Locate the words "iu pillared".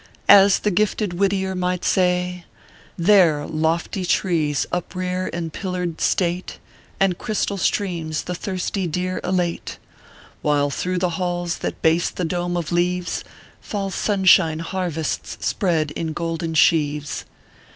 5.31-6.01